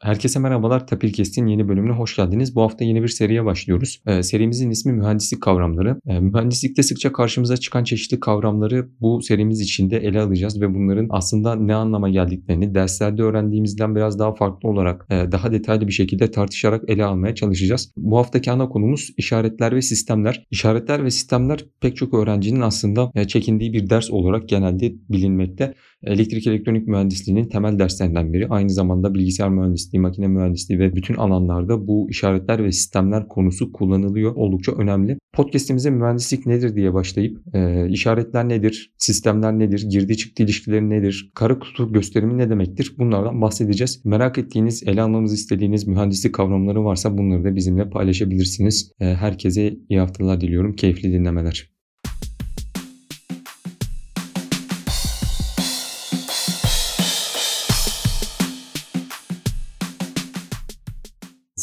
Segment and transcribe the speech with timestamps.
[0.00, 0.86] Herkese merhabalar.
[0.86, 2.54] Tapilkest'in yeni bölümüne hoş geldiniz.
[2.54, 4.02] Bu hafta yeni bir seriye başlıyoruz.
[4.06, 6.00] Ee, serimizin ismi mühendislik kavramları.
[6.06, 11.54] Ee, mühendislikte sıkça karşımıza çıkan çeşitli kavramları bu serimiz içinde ele alacağız ve bunların aslında
[11.54, 16.82] ne anlama geldiklerini derslerde öğrendiğimizden biraz daha farklı olarak e, daha detaylı bir şekilde tartışarak
[16.88, 17.92] ele almaya çalışacağız.
[17.96, 20.46] Bu haftaki ana konumuz işaretler ve sistemler.
[20.50, 25.74] İşaretler ve sistemler pek çok öğrencinin aslında e, çekindiği bir ders olarak genelde bilinmekte.
[26.04, 28.48] Elektrik elektronik mühendisliğinin temel derslerinden biri.
[28.48, 34.34] Aynı zamanda bilgisayar mühendisliği, makine mühendisliği ve bütün alanlarda bu işaretler ve sistemler konusu kullanılıyor.
[34.34, 35.18] Oldukça önemli.
[35.32, 41.58] Podcast'imize mühendislik nedir diye başlayıp e, işaretler nedir, sistemler nedir, girdi çıktı ilişkileri nedir, kara
[41.58, 44.04] kutu gösterimi ne demektir bunlardan bahsedeceğiz.
[44.04, 48.92] Merak ettiğiniz, ele almamızı istediğiniz mühendislik kavramları varsa bunları da bizimle paylaşabilirsiniz.
[49.00, 50.72] E, herkese iyi haftalar diliyorum.
[50.72, 51.79] Keyifli dinlemeler.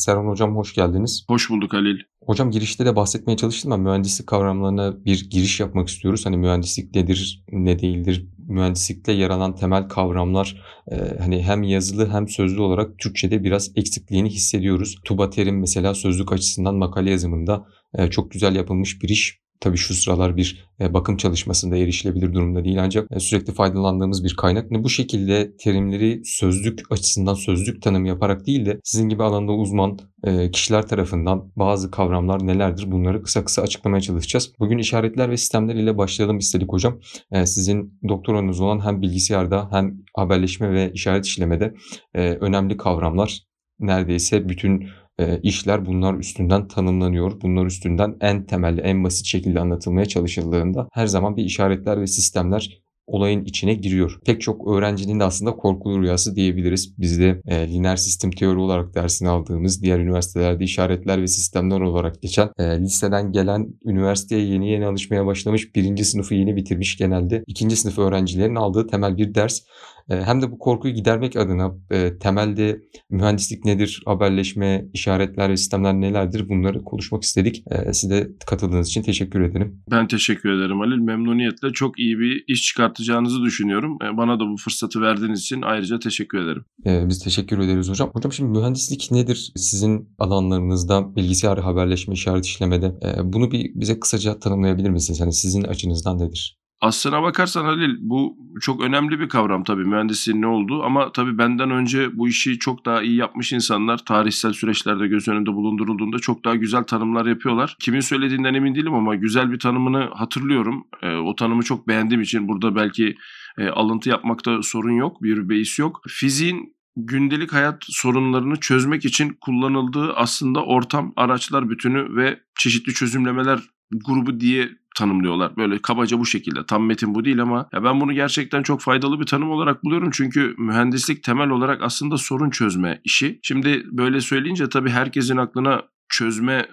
[0.07, 1.25] Serhan Hocam hoş geldiniz.
[1.27, 1.99] Hoş bulduk Halil.
[2.25, 6.25] Hocam girişte de bahsetmeye çalıştım ama mühendislik kavramlarına bir giriş yapmak istiyoruz.
[6.25, 12.27] Hani mühendislik nedir, ne değildir, mühendislikte yer alan temel kavramlar e, hani hem yazılı hem
[12.27, 14.95] sözlü olarak Türkçe'de biraz eksikliğini hissediyoruz.
[15.05, 19.39] Tuba Terim mesela sözlük açısından makale yazımında e, çok güzel yapılmış bir iş.
[19.59, 24.36] Tabii şu sıralar bir e, bakım çalışmasında erişilebilir durumda değil ancak e, sürekli faydalandığımız bir
[24.36, 24.72] kaynak.
[24.72, 30.52] Bu şekilde terimleri sözlük açısından sözlük tanım yaparak değil de sizin gibi alanda uzman e,
[30.52, 34.52] kişiler tarafından bazı kavramlar nelerdir bunları kısa kısa açıklamaya çalışacağız.
[34.59, 36.99] Bugün işaretler ve sistemler ile başlayalım istedik hocam.
[37.45, 41.73] Sizin doktoranız olan hem bilgisayarda hem haberleşme ve işaret işlemede
[42.14, 43.42] önemli kavramlar
[43.80, 44.88] neredeyse bütün
[45.20, 47.42] e, işler bunlar üstünden tanımlanıyor.
[47.42, 52.82] Bunlar üstünden en temel, en basit şekilde anlatılmaya çalışıldığında her zaman bir işaretler ve sistemler
[53.08, 54.20] olayın içine giriyor.
[54.26, 57.00] Pek çok öğrencinin de aslında korkulu rüyası diyebiliriz.
[57.00, 62.50] Bizde e, lineer sistem teori olarak dersini aldığımız diğer üniversitelerde işaretler ve sistemler olarak geçen
[62.60, 68.00] e, liseden gelen üniversiteye yeni yeni alışmaya başlamış birinci sınıfı yeni bitirmiş genelde ikinci sınıf
[68.00, 69.61] öğrencilerin aldığı temel bir ders.
[70.10, 71.76] Hem de bu korkuyu gidermek adına
[72.20, 77.64] temelde mühendislik nedir, haberleşme, işaretler ve sistemler nelerdir bunları konuşmak istedik.
[77.92, 79.84] Size katıldığınız için teşekkür ederim.
[79.92, 80.98] Ben teşekkür ederim Halil.
[80.98, 83.98] Memnuniyetle çok iyi bir iş çıkartacağınızı düşünüyorum.
[84.18, 86.66] Bana da bu fırsatı verdiğiniz için ayrıca teşekkür ederim.
[87.10, 88.10] Biz teşekkür ederiz hocam.
[88.14, 92.94] Hocam şimdi mühendislik nedir sizin alanlarınızda bilgisayar haberleşme, işaret işlemede?
[93.24, 95.20] Bunu bir bize kısaca tanımlayabilir misiniz?
[95.20, 96.58] Yani sizin açınızdan nedir?
[96.82, 101.71] Aslına bakarsan Halil bu çok önemli bir kavram tabii mühendisliğin ne olduğu ama tabii benden
[101.71, 106.55] önce bu işi çok daha iyi yapmış insanlar tarihsel süreçlerde göz önünde bulundurulduğunda çok daha
[106.55, 107.76] güzel tanımlar yapıyorlar.
[107.80, 110.88] Kimin söylediğinden emin değilim ama güzel bir tanımını hatırlıyorum.
[111.02, 113.15] E, o tanımı çok beğendiğim için burada belki
[113.58, 116.02] e, alıntı yapmakta sorun yok, bir beis yok.
[116.08, 123.59] Fiziğin gündelik hayat sorunlarını çözmek için kullanıldığı aslında ortam, araçlar bütünü ve çeşitli çözümlemeler
[123.91, 125.58] grubu diye tanımlıyorlar.
[125.58, 126.65] Böyle kabaca bu şekilde.
[126.65, 130.09] Tam metin bu değil ama ya ben bunu gerçekten çok faydalı bir tanım olarak buluyorum.
[130.13, 133.39] Çünkü mühendislik temel olarak aslında sorun çözme işi.
[133.44, 136.65] Şimdi böyle söyleyince tabii herkesin aklına çözme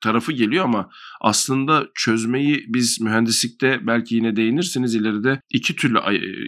[0.00, 5.98] tarafı geliyor ama aslında çözmeyi biz mühendislikte belki yine değinirsiniz ileride iki türlü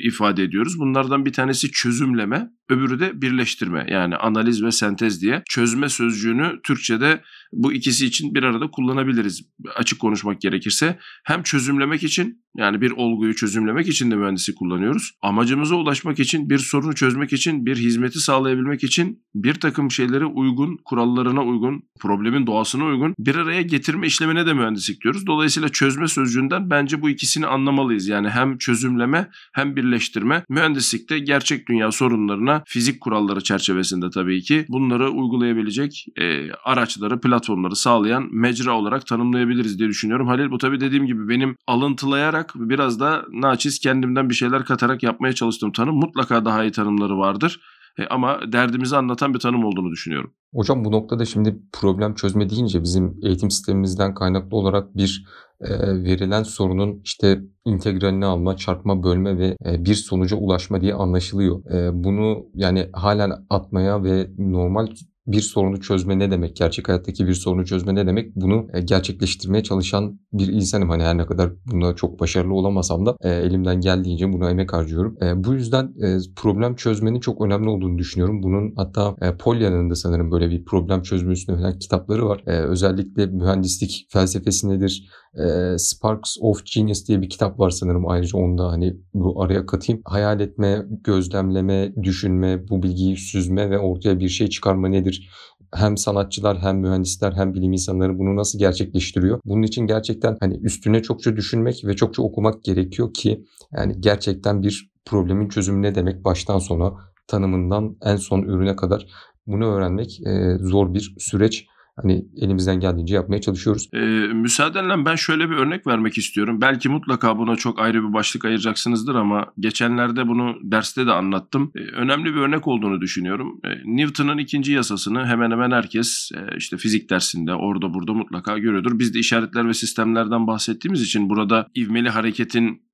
[0.03, 0.79] ifade ediyoruz.
[0.79, 5.43] Bunlardan bir tanesi çözümleme, öbürü de birleştirme yani analiz ve sentez diye.
[5.49, 9.43] Çözme sözcüğünü Türkçe'de bu ikisi için bir arada kullanabiliriz
[9.77, 10.99] açık konuşmak gerekirse.
[11.25, 15.13] Hem çözümlemek için yani bir olguyu çözümlemek için de mühendisi kullanıyoruz.
[15.23, 20.79] Amacımıza ulaşmak için, bir sorunu çözmek için, bir hizmeti sağlayabilmek için bir takım şeylere uygun,
[20.85, 25.27] kurallarına uygun, problemin doğasına uygun bir araya getirme işlemine de mühendislik diyoruz.
[25.27, 28.09] Dolayısıyla çözme sözcüğünden bence bu ikisini anlamalıyız.
[28.09, 30.45] Yani hem çözümleme hem birleştirme.
[30.49, 38.29] Mühendislikte gerçek dünya sorunlarına fizik kuralları çerçevesinde tabii ki bunları uygulayabilecek e, araçları, platformları sağlayan
[38.33, 40.27] mecra olarak tanımlayabiliriz diye düşünüyorum.
[40.27, 45.33] Halil bu tabii dediğim gibi benim alıntılayarak biraz da naçiz kendimden bir şeyler katarak yapmaya
[45.33, 47.61] çalıştığım tanım mutlaka daha iyi tanımları vardır.
[47.99, 50.33] E, ama derdimizi anlatan bir tanım olduğunu düşünüyorum.
[50.55, 55.27] Hocam bu noktada şimdi problem çözme deyince bizim eğitim sistemimizden kaynaklı olarak bir
[55.61, 55.71] e,
[56.05, 61.65] verilen sorunun işte integralini alma, çarpma, bölme ve e, bir sonuca ulaşma diye anlaşılıyor.
[61.71, 64.87] E, bunu yani halen atmaya ve normal
[65.29, 66.57] bir sorunu çözme ne demek?
[66.57, 68.37] Gerçek hayattaki bir sorunu çözme ne demek?
[68.37, 70.89] Bunu e, gerçekleştirmeye çalışan bir insanım.
[70.89, 75.17] Hani her ne kadar bunda çok başarılı olamasam da e, elimden geldiğince buna emek harcıyorum.
[75.23, 75.95] E, bu yüzden
[76.37, 78.43] problem çözmenin çok önemli olduğunu düşünüyorum.
[78.43, 82.43] Bunun hatta Polya'nın da sanırım böyle bir problem çözme üstüne falan kitapları var.
[82.47, 85.09] Özellikle mühendislik felsefesi nedir?
[85.39, 88.09] Eee, Sparks of Genius diye bir kitap var sanırım.
[88.09, 90.03] Ayrıca onu da hani bu araya katayım.
[90.05, 95.29] Hayal etme, gözlemleme, düşünme, bu bilgiyi süzme ve ortaya bir şey çıkarma nedir?
[95.75, 99.41] Hem sanatçılar hem mühendisler hem bilim insanları bunu nasıl gerçekleştiriyor?
[99.45, 103.45] Bunun için gerçekten hani üstüne çokça düşünmek ve çokça okumak gerekiyor ki
[103.77, 106.93] yani gerçekten bir problemin çözümü ne demek baştan sona
[107.27, 109.07] tanımından en son ürüne kadar
[109.47, 111.67] bunu öğrenmek eee, zor bir süreç.
[112.03, 113.89] Hani elimizden geldiğince yapmaya çalışıyoruz.
[113.93, 113.99] Ee,
[114.33, 116.61] müsaadenle ben şöyle bir örnek vermek istiyorum.
[116.61, 121.73] Belki mutlaka buna çok ayrı bir başlık ayıracaksınızdır ama geçenlerde bunu derste de anlattım.
[121.77, 123.61] Ee, önemli bir örnek olduğunu düşünüyorum.
[123.65, 128.99] Ee, Newton'un ikinci yasasını hemen hemen herkes e, işte fizik dersinde orada burada mutlaka görüyordur.
[128.99, 132.88] Biz de işaretler ve sistemlerden bahsettiğimiz için burada ivmeli hareketin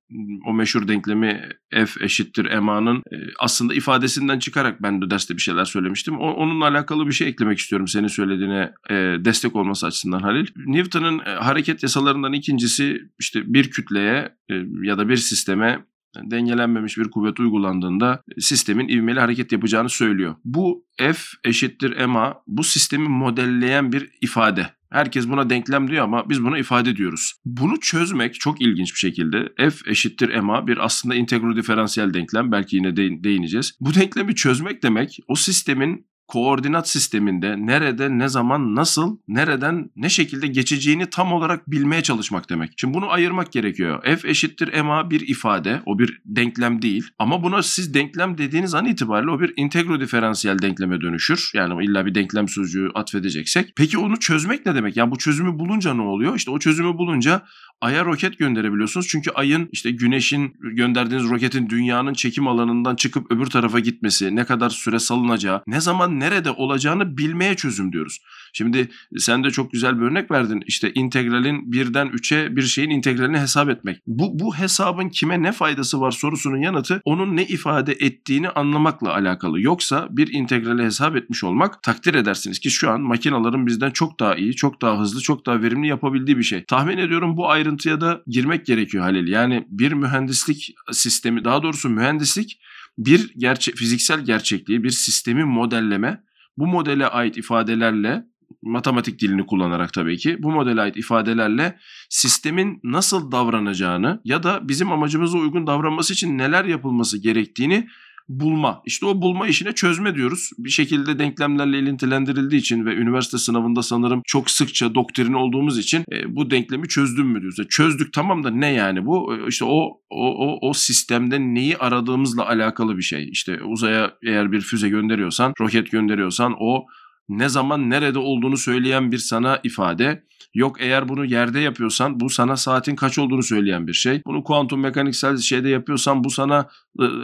[0.45, 5.65] o meşhur denklemi F eşittir MA'nın e, aslında ifadesinden çıkarak ben de derste bir şeyler
[5.65, 6.17] söylemiştim.
[6.17, 8.93] Onunla alakalı bir şey eklemek istiyorum senin söylediğine e,
[9.25, 10.47] destek olması açısından Halil.
[10.65, 14.35] Newton'un e, hareket yasalarından ikincisi işte bir kütleye
[14.83, 15.85] ya da bir sisteme
[16.23, 20.35] dengelenmemiş bir kuvvet uygulandığında sistemin ivmeli hareket yapacağını söylüyor.
[20.45, 24.69] Bu F eşittir MA bu sistemi modelleyen bir ifade.
[24.95, 27.33] Herkes buna denklem diyor ama biz buna ifade diyoruz.
[27.45, 32.51] Bunu çözmek çok ilginç bir şekilde F eşittir MA bir aslında integro diferansiyel denklem.
[32.51, 33.77] Belki yine de, değineceğiz.
[33.79, 40.47] Bu denklemi çözmek demek o sistemin koordinat sisteminde nerede, ne zaman, nasıl, nereden, ne şekilde
[40.47, 42.71] geçeceğini tam olarak bilmeye çalışmak demek.
[42.77, 44.03] Şimdi bunu ayırmak gerekiyor.
[44.03, 47.03] F eşittir MA bir ifade, o bir denklem değil.
[47.19, 51.51] Ama buna siz denklem dediğiniz an itibariyle o bir integro diferansiyel denkleme dönüşür.
[51.53, 53.73] Yani illa bir denklem sözcüğü atfedeceksek.
[53.75, 54.97] Peki onu çözmek ne demek?
[54.97, 56.35] Yani bu çözümü bulunca ne oluyor?
[56.35, 57.41] İşte o çözümü bulunca
[57.81, 59.07] Ay'a roket gönderebiliyorsunuz.
[59.07, 64.69] Çünkü Ay'ın işte Güneş'in gönderdiğiniz roketin dünyanın çekim alanından çıkıp öbür tarafa gitmesi, ne kadar
[64.69, 68.19] süre salınacağı, ne zaman nerede olacağını bilmeye çözüm diyoruz.
[68.53, 70.63] Şimdi sen de çok güzel bir örnek verdin.
[70.67, 74.01] İşte integralin birden 3'e bir şeyin integralini hesap etmek.
[74.07, 79.61] Bu, bu hesabın kime ne faydası var sorusunun yanıtı onun ne ifade ettiğini anlamakla alakalı.
[79.61, 84.35] Yoksa bir integrali hesap etmiş olmak takdir edersiniz ki şu an makinaların bizden çok daha
[84.35, 86.63] iyi, çok daha hızlı, çok daha verimli yapabildiği bir şey.
[86.65, 89.27] Tahmin ediyorum bu ayrıntıya da girmek gerekiyor Halil.
[89.27, 92.59] Yani bir mühendislik sistemi, daha doğrusu mühendislik
[92.97, 96.23] bir gerçe fiziksel gerçekliği, bir sistemi modelleme,
[96.57, 98.25] bu modele ait ifadelerle
[98.61, 104.91] matematik dilini kullanarak tabii ki bu modele ait ifadelerle sistemin nasıl davranacağını ya da bizim
[104.91, 107.87] amacımıza uygun davranması için neler yapılması gerektiğini
[108.29, 108.81] bulma.
[108.85, 110.49] İşte o bulma işine çözme diyoruz.
[110.57, 116.35] Bir şekilde denklemlerle ilintilendirildiği için ve üniversite sınavında sanırım çok sıkça doktrin olduğumuz için e,
[116.35, 117.59] bu denklemi çözdüm mü diyoruz.
[117.59, 119.35] E, çözdük tamam da ne yani bu?
[119.35, 123.29] E, işte o, o, o, o sistemde neyi aradığımızla alakalı bir şey.
[123.29, 126.85] İşte uzaya eğer bir füze gönderiyorsan, roket gönderiyorsan o
[127.29, 130.23] ne zaman nerede olduğunu söyleyen bir sana ifade.
[130.53, 134.21] Yok eğer bunu yerde yapıyorsan bu sana saatin kaç olduğunu söyleyen bir şey.
[134.25, 136.69] Bunu kuantum mekaniksel şeyde yapıyorsan bu sana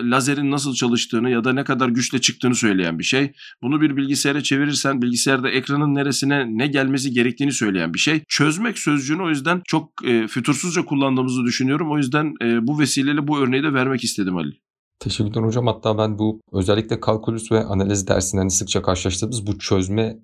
[0.03, 3.31] lazerin nasıl çalıştığını ya da ne kadar güçle çıktığını söyleyen bir şey.
[3.61, 8.23] Bunu bir bilgisayara çevirirsen bilgisayarda ekranın neresine ne gelmesi gerektiğini söyleyen bir şey.
[8.27, 11.91] Çözmek sözcüğünü o yüzden çok e, fütursuzca kullandığımızı düşünüyorum.
[11.91, 14.61] O yüzden e, bu vesileyle bu örneği de vermek istedim Ali.
[15.01, 15.67] Teşekkürler hocam.
[15.67, 20.19] Hatta ben bu özellikle kalkülüs ve analiz dersinden hani sıkça karşılaştığımız bu çözme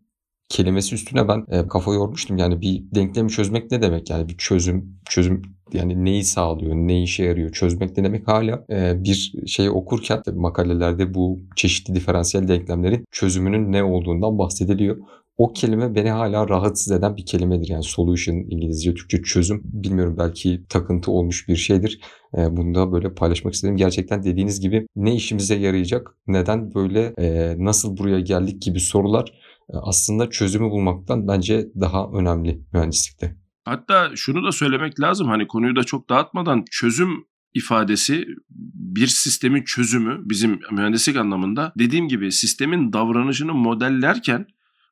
[0.50, 2.38] kelimesi üstüne ben e, kafa yormuştum.
[2.38, 4.10] Yani bir denklemi çözmek ne demek?
[4.10, 5.42] Yani bir çözüm, çözüm
[5.74, 11.14] yani neyi sağlıyor, ne işe yarıyor çözmek ne demek hala e, bir şeyi okurken makalelerde
[11.14, 14.98] bu çeşitli diferansiyel denklemlerin çözümünün ne olduğundan bahsediliyor.
[15.38, 17.70] O kelime beni hala rahatsız eden bir kelimedir.
[17.70, 19.62] Yani solution İngilizce, Türkçe çözüm.
[19.64, 22.00] Bilmiyorum belki takıntı olmuş bir şeydir.
[22.38, 23.78] E, bunu da böyle paylaşmak istedim.
[23.78, 29.30] Gerçekten dediğiniz gibi ne işimize yarayacak, neden böyle, e, nasıl buraya geldik gibi sorular
[29.74, 33.36] e, aslında çözümü bulmaktan bence daha önemli mühendislikte.
[33.66, 37.10] Hatta şunu da söylemek lazım hani konuyu da çok dağıtmadan çözüm
[37.54, 38.26] ifadesi
[38.74, 44.46] bir sistemin çözümü bizim mühendislik anlamında dediğim gibi sistemin davranışını modellerken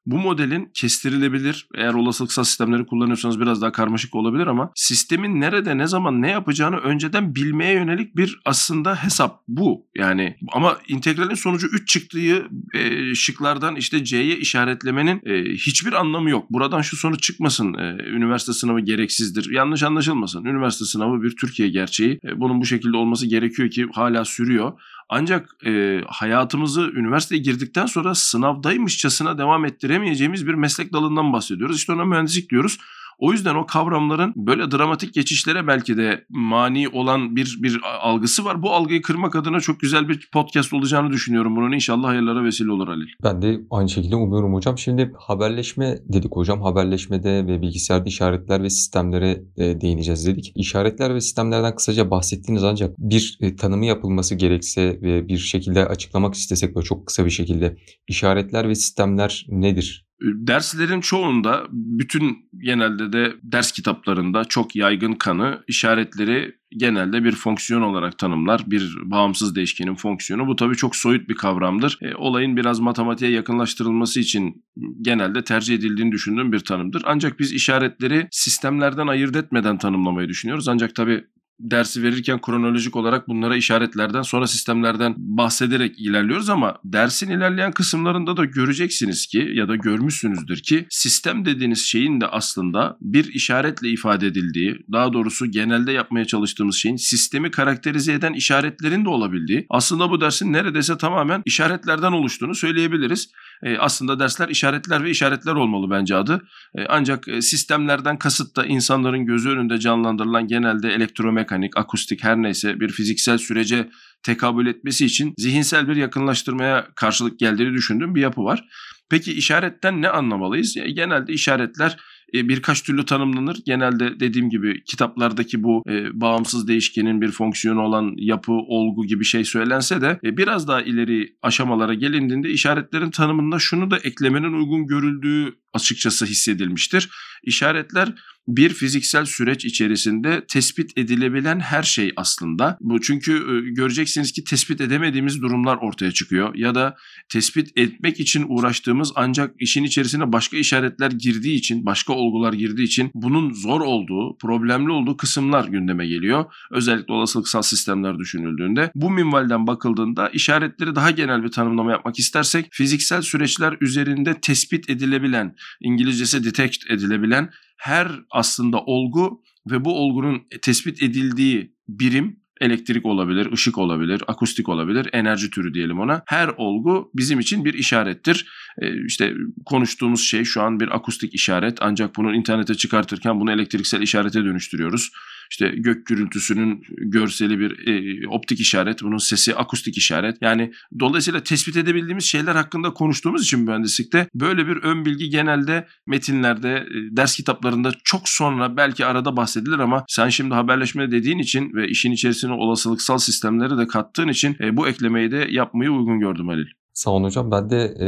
[0.05, 5.87] bu modelin kestirilebilir, eğer olasılıksal sistemleri kullanıyorsanız biraz daha karmaşık olabilir ama sistemin nerede, ne
[5.87, 9.85] zaman, ne yapacağını önceden bilmeye yönelik bir aslında hesap bu.
[9.95, 16.49] Yani ama integralin sonucu 3 çıktığı e, şıklardan işte C'ye işaretlemenin e, hiçbir anlamı yok.
[16.49, 19.51] Buradan şu sonuç çıkmasın, e, üniversite sınavı gereksizdir.
[19.51, 20.45] Yanlış anlaşılmasın.
[20.45, 22.19] Üniversite sınavı bir Türkiye gerçeği.
[22.23, 24.73] E, bunun bu şekilde olması gerekiyor ki hala sürüyor.
[25.09, 31.77] Ancak e, hayatımızı üniversiteye girdikten sonra sınavdaymışçasına devam ettiremeyeceğimiz bir meslek dalından bahsediyoruz.
[31.77, 32.77] İşte ona mühendislik diyoruz.
[33.19, 38.61] O yüzden o kavramların böyle dramatik geçişlere belki de mani olan bir bir algısı var.
[38.61, 41.55] Bu algıyı kırmak adına çok güzel bir podcast olacağını düşünüyorum.
[41.55, 43.07] Bunun inşallah hayırlara vesile olur Halil.
[43.23, 44.77] Ben de aynı şekilde umuyorum hocam.
[44.77, 46.61] Şimdi haberleşme dedik hocam.
[46.61, 50.51] Haberleşmede ve bilgisayarda işaretler ve sistemlere e, değineceğiz dedik.
[50.55, 56.33] İşaretler ve sistemlerden kısaca bahsettiniz ancak bir e, tanımı yapılması gerekse ve bir şekilde açıklamak
[56.33, 60.04] istesek böyle çok kısa bir şekilde işaretler ve sistemler nedir?
[60.21, 68.17] Derslerin çoğunda bütün genelde de ders kitaplarında çok yaygın kanı işaretleri genelde bir fonksiyon olarak
[68.17, 68.63] tanımlar.
[68.67, 70.47] Bir bağımsız değişkenin fonksiyonu.
[70.47, 71.97] Bu tabii çok soyut bir kavramdır.
[72.01, 74.65] E, olayın biraz matematiğe yakınlaştırılması için
[75.01, 77.01] genelde tercih edildiğini düşündüğüm bir tanımdır.
[77.05, 80.67] Ancak biz işaretleri sistemlerden ayırt etmeden tanımlamayı düşünüyoruz.
[80.67, 81.23] Ancak tabii
[81.59, 88.45] dersi verirken kronolojik olarak bunlara işaretlerden sonra sistemlerden bahsederek ilerliyoruz ama dersin ilerleyen kısımlarında da
[88.45, 94.85] göreceksiniz ki ya da görmüşsünüzdür ki sistem dediğiniz şeyin de aslında bir işaretle ifade edildiği,
[94.91, 100.53] daha doğrusu genelde yapmaya çalıştığımız şeyin sistemi karakterize eden işaretlerin de olabildiği, aslında bu dersin
[100.53, 103.29] neredeyse tamamen işaretlerden oluştuğunu söyleyebiliriz.
[103.65, 106.41] E, aslında dersler işaretler ve işaretler olmalı bence adı.
[106.77, 112.79] E, ancak e, sistemlerden kasıt da insanların gözü önünde canlandırılan genelde elektromekanik, akustik her neyse
[112.79, 113.89] bir fiziksel sürece
[114.23, 118.65] tekabül etmesi için zihinsel bir yakınlaştırmaya karşılık geldiğini düşündüğüm bir yapı var.
[119.09, 120.75] Peki işaretten ne anlamalıyız?
[120.75, 121.97] Yani genelde işaretler e,
[122.33, 123.57] birkaç türlü tanımlanır.
[123.65, 129.43] Genelde dediğim gibi kitaplardaki bu e, bağımsız değişkenin bir fonksiyonu olan yapı, olgu gibi şey
[129.43, 135.55] söylense de e, biraz daha ileri aşamalara gelindiğinde işaretlerin tanımında şunu da eklemenin uygun görüldüğü
[135.75, 137.09] açıkçası hissedilmiştir.
[137.43, 138.13] İşaretler
[138.47, 142.77] bir fiziksel süreç içerisinde tespit edilebilen her şey aslında.
[142.81, 146.95] Bu çünkü e, göreceksiniz ki tespit edemediğimiz durumlar ortaya çıkıyor ya da
[147.29, 153.11] tespit etmek için uğraştığımız ancak işin içerisine başka işaretler girdiği için, başka olgular girdiği için
[153.13, 156.45] bunun zor olduğu, problemli olduğu kısımlar gündeme geliyor.
[156.71, 158.91] Özellikle olasılıksal sistemler düşünüldüğünde.
[158.95, 165.55] Bu minvalden bakıldığında işaretleri daha genel bir tanımlama yapmak istersek fiziksel süreçler üzerinde tespit edilebilen,
[165.81, 173.77] İngilizcesi detect edilebilen her aslında olgu ve bu olgunun tespit edildiği birim elektrik olabilir, ışık
[173.77, 176.23] olabilir, akustik olabilir, enerji türü diyelim ona.
[176.25, 178.47] Her olgu bizim için bir işarettir.
[178.81, 179.33] Ee, işte
[179.65, 185.11] konuştuğumuz şey şu an bir akustik işaret ancak bunu internete çıkartırken bunu elektriksel işarete dönüştürüyoruz
[185.49, 190.37] işte gök gürültüsünün görseli bir e, optik işaret, bunun sesi akustik işaret.
[190.41, 196.69] Yani dolayısıyla tespit edebildiğimiz şeyler hakkında konuştuğumuz için mühendislikte böyle bir ön bilgi genelde metinlerde,
[196.69, 201.87] e, ders kitaplarında çok sonra belki arada bahsedilir ama sen şimdi haberleşme dediğin için ve
[201.87, 206.65] işin içerisine olasılıksal sistemleri de kattığın için e, bu eklemeyi de yapmayı uygun gördüm Halil.
[206.93, 207.51] Sağ olun hocam.
[207.51, 208.07] Ben de e,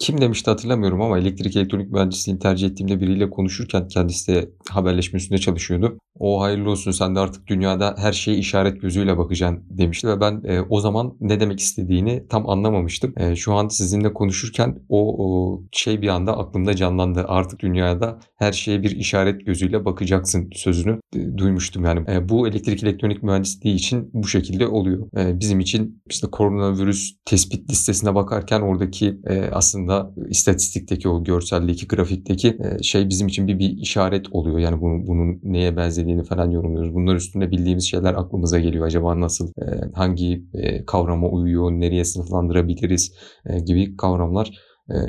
[0.00, 5.40] kim demişti hatırlamıyorum ama elektrik elektronik mühendisliğini tercih ettiğimde biriyle konuşurken kendisi de haberleşme üstünde
[5.40, 5.98] çalışıyordu.
[6.18, 10.42] O hayırlı olsun sen de artık dünyada her şeyi işaret gözüyle bakacaksın demişti ve ben
[10.44, 13.14] e, o zaman ne demek istediğini tam anlamamıştım.
[13.16, 17.24] E, şu an sizinle konuşurken o, o şey bir anda aklımda canlandı.
[17.28, 21.84] Artık dünyada her şeye bir işaret gözüyle bakacaksın sözünü e, duymuştum.
[21.84, 25.08] Yani e, bu elektrik elektronik mühendisliği için bu şekilde oluyor.
[25.16, 32.48] E, bizim için işte koronavirüs tespit listesine bakarken oradaki e, aslında istatistikteki o görseldeki grafikteki
[32.48, 34.58] e, şey bizim için bir, bir işaret oluyor.
[34.62, 36.94] Yani bunun, bunun neye benzediğini falan yorumluyoruz.
[36.94, 38.86] Bunlar üstünde bildiğimiz şeyler aklımıza geliyor.
[38.86, 39.64] Acaba nasıl, e,
[39.94, 43.12] hangi e, kavrama uyuyor, nereye sınıflandırabiliriz
[43.46, 44.58] e, gibi kavramlar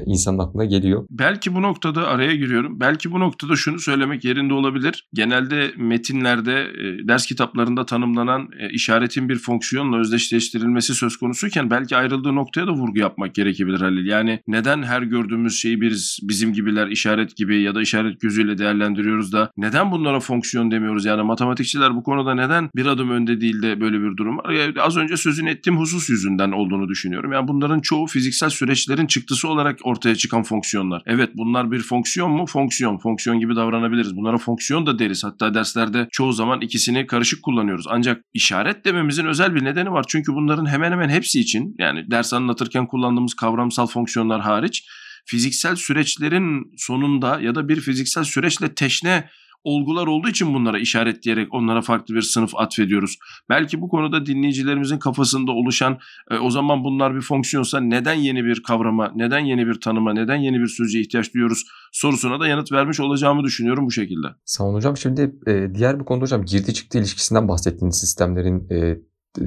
[0.06, 1.06] insanın aklına geliyor.
[1.10, 2.80] Belki bu noktada araya giriyorum.
[2.80, 5.08] Belki bu noktada şunu söylemek yerinde olabilir.
[5.13, 12.36] Genelde metinlerde, e, ders kitaplarında tanımlanan e, işaretin bir fonksiyonla özdeşleştirilmesi söz konusuyken belki ayrıldığı
[12.36, 14.06] noktaya da vurgu yapmak gerekebilir Halil.
[14.06, 19.34] Yani neden her gördüğümüz şeyi biz bizim gibiler işaret gibi ya da işaret gözüyle değerlendiriyoruz
[19.34, 21.06] da neden bunlara fonksiyon demiyoruz?
[21.06, 24.38] Yani matematikçiler bu konuda neden bir adım önde değil de böyle bir durum
[24.80, 27.32] az önce sözünü ettiğim husus yüzünden olduğunu düşünüyorum.
[27.32, 31.01] Yani bunların çoğu fiziksel süreçlerin çıktısı olarak olarak ortaya çıkan fonksiyonlar.
[31.05, 32.46] Evet bunlar bir fonksiyon mu?
[32.46, 32.98] Fonksiyon.
[32.98, 34.15] Fonksiyon gibi davranabiliriz.
[34.15, 35.24] Bunlara fonksiyon da deriz.
[35.24, 37.86] Hatta derslerde çoğu zaman ikisini karışık kullanıyoruz.
[37.89, 40.05] Ancak işaret dememizin özel bir nedeni var.
[40.08, 44.88] Çünkü bunların hemen hemen hepsi için yani ders anlatırken kullandığımız kavramsal fonksiyonlar hariç
[45.25, 49.29] fiziksel süreçlerin sonunda ya da bir fiziksel süreçle teşne
[49.63, 53.17] olgular olduğu için bunlara işaretleyerek onlara farklı bir sınıf atfediyoruz.
[53.50, 55.98] Belki bu konuda dinleyicilerimizin kafasında oluşan
[56.32, 60.36] e, o zaman bunlar bir fonksiyonsa neden yeni bir kavrama, neden yeni bir tanıma, neden
[60.36, 64.27] yeni bir sözcüğe ihtiyaç duyuyoruz sorusuna da yanıt vermiş olacağımı düşünüyorum bu şekilde.
[64.46, 64.98] Sağ olun hocam.
[64.98, 68.98] Şimdi e, diğer bir konuda hocam girdi çıktı ilişkisinden bahsettiğiniz sistemlerin e,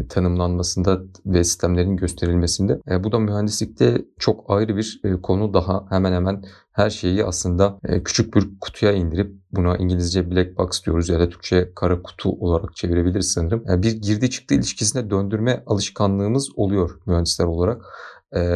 [0.09, 2.81] tanımlanmasında ve sistemlerin gösterilmesinde.
[2.91, 7.79] E, bu da mühendislikte çok ayrı bir e, konu daha hemen hemen her şeyi aslında
[7.85, 12.31] e, küçük bir kutuya indirip buna İngilizce black box diyoruz ya da Türkçe kara kutu
[12.31, 13.65] olarak çevirebiliriz sanırım.
[13.69, 17.83] Yani bir girdi çıktı ilişkisine döndürme alışkanlığımız oluyor mühendisler olarak.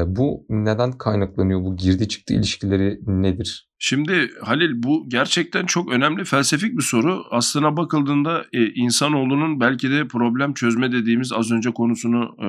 [0.06, 1.60] Bu neden kaynaklanıyor?
[1.64, 3.70] Bu girdi çıktı ilişkileri nedir?
[3.82, 7.24] Şimdi Halil bu gerçekten çok önemli felsefik bir soru.
[7.30, 12.48] Aslına bakıldığında e, insanoğlunun belki de problem çözme dediğimiz az önce konusunu e,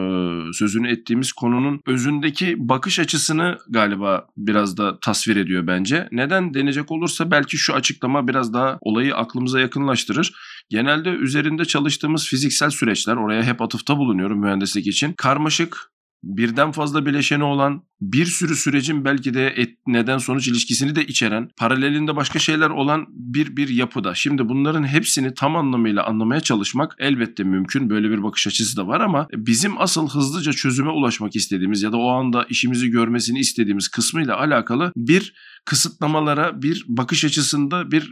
[0.53, 6.07] sözünü ettiğimiz konunun özündeki bakış açısını galiba biraz da tasvir ediyor bence.
[6.11, 10.33] Neden denecek olursa belki şu açıklama biraz daha olayı aklımıza yakınlaştırır.
[10.69, 15.13] Genelde üzerinde çalıştığımız fiziksel süreçler oraya hep atıfta bulunuyorum mühendislik için.
[15.13, 15.91] Karmaşık,
[16.23, 21.49] birden fazla bileşeni olan, bir sürü sürecin belki de et, neden sonuç ilişkisini de içeren,
[21.57, 24.15] paralelinde başka şeyler olan bir bir yapıda.
[24.15, 27.89] Şimdi bunların hepsini tam anlamıyla anlamaya çalışmak elbette mümkün.
[27.89, 31.97] Böyle bir bakış açısı da var ama bizim asıl hızlıca çözüme ulaşmak istediğimiz ya da
[31.97, 35.33] o anda işimizi görmesini istediğimiz kısmıyla alakalı bir
[35.65, 38.11] kısıtlamalara, bir bakış açısında bir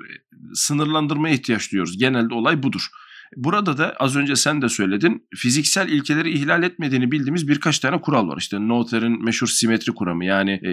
[0.54, 1.98] sınırlandırmaya ihtiyaç duyuyoruz.
[1.98, 2.88] Genelde olay budur.
[3.36, 8.28] Burada da az önce sen de söyledin fiziksel ilkeleri ihlal etmediğini bildiğimiz birkaç tane kural
[8.28, 8.38] var.
[8.38, 10.72] İşte Noether'in meşhur simetri kuramı yani e,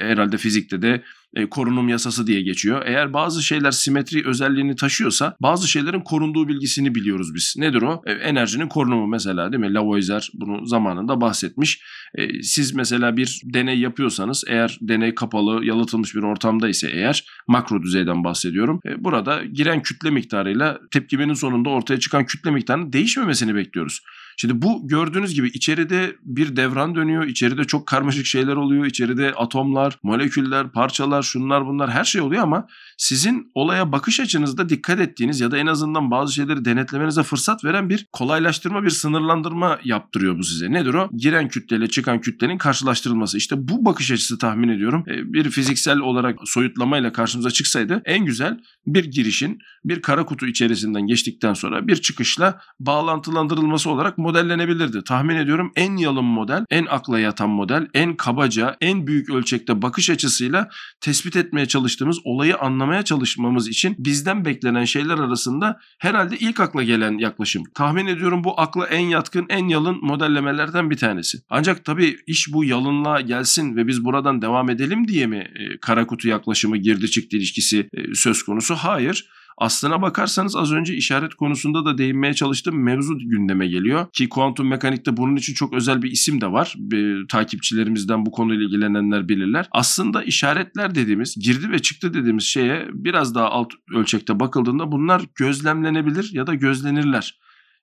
[0.00, 1.02] herhalde fizikte de
[1.36, 2.82] e, korunum yasası diye geçiyor.
[2.86, 7.54] Eğer bazı şeyler simetri özelliğini taşıyorsa bazı şeylerin korunduğu bilgisini biliyoruz biz.
[7.58, 8.02] Nedir o?
[8.06, 9.74] E, enerjinin korunumu mesela değil mi?
[9.74, 11.82] Lavoisier bunu zamanında bahsetmiş.
[12.14, 17.82] E, siz mesela bir deney yapıyorsanız eğer deney kapalı, yalıtılmış bir ortamda ise eğer makro
[17.82, 18.80] düzeyden bahsediyorum.
[18.86, 24.00] E, burada giren kütle miktarıyla tepkimenin sonunda ortaya çıkan kütle miktarının değişmemesini bekliyoruz.
[24.36, 27.24] Şimdi bu gördüğünüz gibi içeride bir devran dönüyor.
[27.24, 28.86] İçeride çok karmaşık şeyler oluyor.
[28.86, 32.66] İçeride atomlar, moleküller, parçalar, şunlar bunlar her şey oluyor ama
[32.98, 37.88] sizin olaya bakış açınızda dikkat ettiğiniz ya da en azından bazı şeyleri denetlemenize fırsat veren
[37.88, 40.72] bir kolaylaştırma, bir sınırlandırma yaptırıyor bu size.
[40.72, 41.08] Nedir o?
[41.16, 43.38] Giren kütleyle çıkan kütlenin karşılaştırılması.
[43.38, 48.60] İşte bu bakış açısı tahmin ediyorum e, bir fiziksel olarak soyutlamayla karşımıza çıksaydı en güzel
[48.86, 55.04] bir girişin bir kara kutu içerisinden geçtikten sonra bir çıkışla bağlantılandırılması olarak modellenebilirdi.
[55.04, 60.10] Tahmin ediyorum en yalın model, en akla yatan model, en kabaca, en büyük ölçekte bakış
[60.10, 60.68] açısıyla
[61.00, 67.18] tespit etmeye çalıştığımız olayı anlamaya çalışmamız için bizden beklenen şeyler arasında herhalde ilk akla gelen
[67.18, 67.62] yaklaşım.
[67.74, 71.38] Tahmin ediyorum bu akla en yatkın, en yalın modellemelerden bir tanesi.
[71.50, 76.06] Ancak tabii iş bu yalınlığa gelsin ve biz buradan devam edelim diye mi e, kara
[76.06, 78.74] kutu yaklaşımı girdi çıktı ilişkisi e, söz konusu?
[78.74, 79.28] Hayır.
[79.58, 84.06] Aslına bakarsanız az önce işaret konusunda da değinmeye çalıştığım mevzu gündeme geliyor.
[84.12, 86.74] Ki kuantum mekanikte bunun için çok özel bir isim de var.
[86.78, 89.68] Bir, takipçilerimizden bu konuyla ilgilenenler bilirler.
[89.72, 96.30] Aslında işaretler dediğimiz, girdi ve çıktı dediğimiz şeye biraz daha alt ölçekte bakıldığında bunlar gözlemlenebilir
[96.32, 97.38] ya da gözlenirler.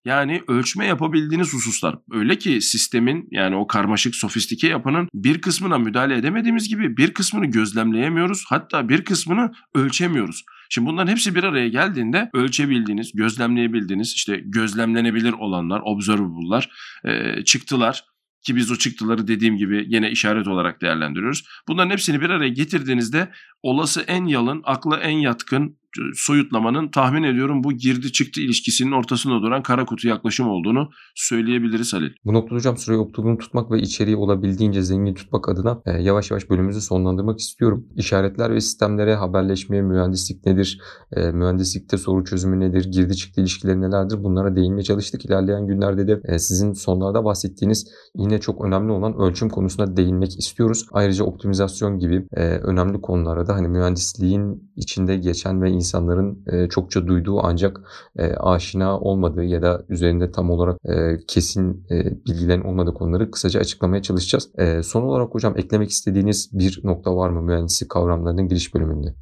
[0.06, 1.96] Yani ölçme yapabildiğiniz hususlar.
[2.12, 7.46] Öyle ki sistemin yani o karmaşık sofistike yapının bir kısmına müdahale edemediğimiz gibi bir kısmını
[7.46, 8.46] gözlemleyemiyoruz.
[8.50, 10.44] Hatta bir kısmını ölçemiyoruz.
[10.74, 16.70] Şimdi bunların hepsi bir araya geldiğinde ölçebildiğiniz, gözlemleyebildiğiniz, işte gözlemlenebilir olanlar, observable'lar,
[17.06, 18.06] e, çıktılar
[18.42, 21.44] ki biz o çıktıları dediğim gibi yine işaret olarak değerlendiriyoruz.
[21.68, 23.32] Bunların hepsini bir araya getirdiğinizde
[23.64, 25.78] olası en yalın, akla en yatkın
[26.14, 32.12] soyutlamanın tahmin ediyorum bu girdi çıktı ilişkisinin ortasında duran kara kutu yaklaşım olduğunu söyleyebiliriz Halil.
[32.26, 36.50] Bu noktada hocam süreyi optimum tutmak ve içeriği olabildiğince zengin tutmak adına e, yavaş yavaş
[36.50, 37.88] bölümümüzü sonlandırmak istiyorum.
[37.96, 44.24] İşaretler ve sistemlere, haberleşmeye, mühendislik nedir, e, mühendislikte soru çözümü nedir, girdi çıktı ilişkileri nelerdir
[44.24, 45.26] bunlara değinmeye çalıştık.
[45.26, 50.86] İlerleyen günlerde de e, sizin sonlarda bahsettiğiniz yine çok önemli olan ölçüm konusuna değinmek istiyoruz.
[50.92, 57.08] Ayrıca optimizasyon gibi e, önemli konulara da hani mühendisliğin içinde geçen ve insanların e, çokça
[57.08, 57.82] duyduğu ancak
[58.18, 63.60] e, aşina olmadığı ya da üzerinde tam olarak e, kesin e, bilgilerin olmadığı konuları kısaca
[63.60, 64.50] açıklamaya çalışacağız.
[64.88, 69.16] Son olarak hocam eklemek istediğiniz bir nokta var mı mühendislik kavramlarının giriş bölümünde?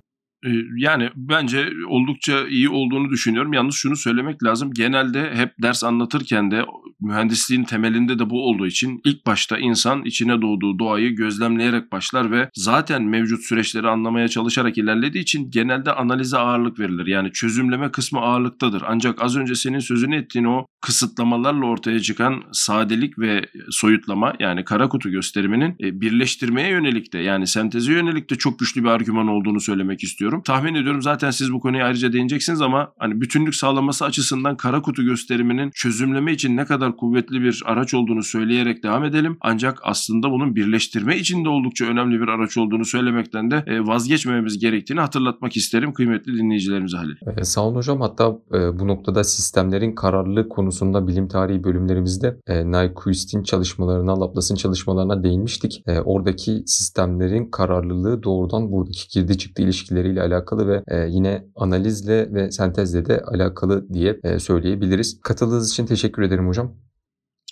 [0.77, 3.53] Yani bence oldukça iyi olduğunu düşünüyorum.
[3.53, 4.71] Yalnız şunu söylemek lazım.
[4.73, 6.65] Genelde hep ders anlatırken de
[7.01, 12.49] mühendisliğin temelinde de bu olduğu için ilk başta insan içine doğduğu doğayı gözlemleyerek başlar ve
[12.55, 17.07] zaten mevcut süreçleri anlamaya çalışarak ilerlediği için genelde analize ağırlık verilir.
[17.07, 18.83] Yani çözümleme kısmı ağırlıktadır.
[18.87, 24.89] Ancak az önce senin sözünü ettiğin o kısıtlamalarla ortaya çıkan sadelik ve soyutlama yani kara
[24.89, 30.03] kutu gösteriminin birleştirmeye yönelik de yani senteze yönelik de çok güçlü bir argüman olduğunu söylemek
[30.03, 30.43] istiyorum düşünüyorum.
[30.43, 35.03] Tahmin ediyorum zaten siz bu konuya ayrıca değineceksiniz ama hani bütünlük sağlaması açısından kara kutu
[35.03, 39.37] gösteriminin çözümleme için ne kadar kuvvetli bir araç olduğunu söyleyerek devam edelim.
[39.41, 44.59] Ancak aslında bunun birleştirme için de oldukça önemli bir araç olduğunu söylemekten de e, vazgeçmememiz
[44.59, 47.15] gerektiğini hatırlatmak isterim kıymetli dinleyicilerimize Halil.
[47.37, 48.01] Ee, sağ olun hocam.
[48.01, 55.23] Hatta e, bu noktada sistemlerin kararlılığı konusunda bilim tarihi bölümlerimizde e, Nyquist'in çalışmalarına, Laplace'ın çalışmalarına
[55.23, 55.83] değinmiştik.
[55.87, 62.51] E, oradaki sistemlerin kararlılığı doğrudan buradaki girdi çıktı ilişkileriyle alakalı ve e, yine analizle ve
[62.51, 65.21] sentezle de alakalı diye e, söyleyebiliriz.
[65.21, 66.75] Katıldığınız için teşekkür ederim hocam.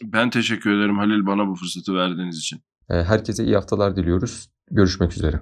[0.03, 2.59] Ben teşekkür ederim Halil bana bu fırsatı verdiğiniz için.
[2.89, 4.49] E, herkese iyi haftalar diliyoruz.
[4.71, 5.41] Görüşmek üzere.